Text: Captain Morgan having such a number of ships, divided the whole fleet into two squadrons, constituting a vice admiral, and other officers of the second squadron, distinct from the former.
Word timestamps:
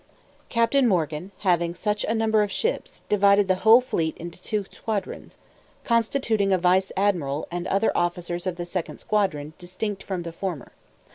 Captain 0.49 0.87
Morgan 0.87 1.29
having 1.41 1.75
such 1.75 2.03
a 2.05 2.15
number 2.15 2.41
of 2.41 2.51
ships, 2.51 3.03
divided 3.07 3.47
the 3.47 3.53
whole 3.61 3.81
fleet 3.81 4.17
into 4.17 4.41
two 4.41 4.65
squadrons, 4.71 5.37
constituting 5.83 6.51
a 6.51 6.57
vice 6.57 6.91
admiral, 6.97 7.47
and 7.51 7.67
other 7.67 7.95
officers 7.95 8.47
of 8.47 8.55
the 8.55 8.65
second 8.65 8.97
squadron, 8.97 9.53
distinct 9.59 10.01
from 10.01 10.23
the 10.23 10.31
former. 10.33 10.71